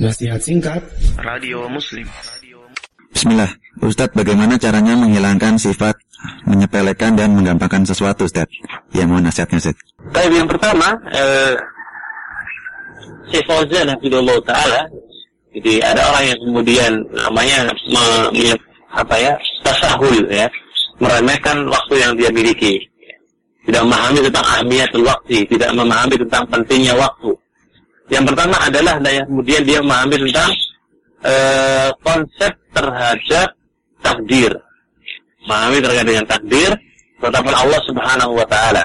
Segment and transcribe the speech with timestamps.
[0.00, 0.80] Nasihat singkat.
[1.20, 2.08] Radio Muslim.
[3.12, 3.52] Bismillah,
[3.84, 5.92] Ustadz bagaimana caranya menghilangkan sifat
[6.48, 8.48] menyepelekan dan menggampangkan sesuatu Ustadz?
[8.96, 9.84] Ya mohon nasihatnya Ustadz.
[10.08, 11.52] Baik, yang pertama eh,
[13.28, 14.88] Syekh Fauzan Hafidullah Ta'ala.
[15.52, 18.56] Jadi ada orang yang kemudian namanya me, me,
[18.96, 20.48] apa ya tasahul ya.
[20.96, 22.80] Meremehkan waktu yang dia miliki.
[23.68, 27.36] Tidak memahami tentang ahmiyatul waktu tidak memahami tentang pentingnya waktu
[28.10, 30.50] yang pertama adalah yang kemudian dia memahami tentang
[31.24, 33.48] uh, konsep terhadap
[34.02, 34.52] takdir
[35.46, 36.70] memahami terkait dengan takdir
[37.22, 38.84] ketetapan Allah Subhanahu wa taala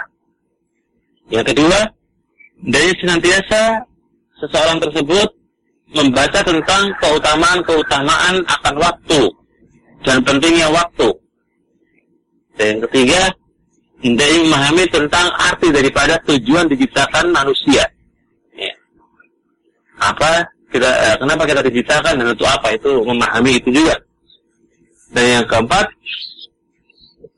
[1.33, 1.89] yang kedua
[2.61, 3.83] dari senantiasa
[4.39, 5.29] seseorang tersebut
[5.95, 9.21] membaca tentang keutamaan-keutamaan akan waktu
[10.03, 11.09] dan pentingnya waktu.
[12.55, 13.21] Dan yang ketiga,
[14.03, 17.83] hendaknya memahami tentang arti daripada tujuan diciptakan manusia.
[19.99, 23.95] Apa kita eh, kenapa kita diciptakan dan untuk apa itu memahami itu juga.
[25.15, 25.87] Dan yang keempat,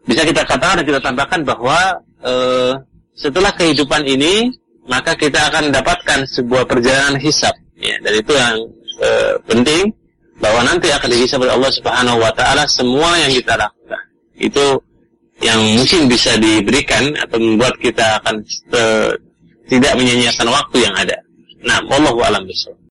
[0.09, 1.78] bisa kita katakan dan kita tambahkan bahwa
[2.26, 2.73] eh,
[3.17, 4.50] setelah kehidupan ini
[4.88, 8.58] maka kita akan mendapatkan sebuah perjalanan hisab Ya, dan itu yang
[8.98, 9.10] e,
[9.45, 9.94] penting
[10.42, 14.04] bahwa nanti akan dihisab oleh Allah Subhanahu wa taala semua yang kita lakukan.
[14.34, 14.82] Itu
[15.45, 18.42] yang mungkin bisa diberikan atau membuat kita akan
[18.73, 18.82] e,
[19.70, 21.17] tidak menyanyiakan waktu yang ada.
[21.68, 22.87] Nah, wallahu alam bisawab.